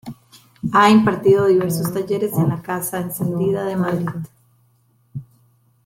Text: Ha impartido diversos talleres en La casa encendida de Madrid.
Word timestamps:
Ha 0.73 0.89
impartido 0.89 1.45
diversos 1.45 1.93
talleres 1.93 2.33
en 2.33 2.49
La 2.49 2.59
casa 2.63 2.99
encendida 2.99 3.65
de 3.67 3.75
Madrid. 3.75 4.25